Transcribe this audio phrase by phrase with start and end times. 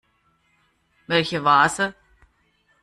[1.05, 1.93] Welche Vase?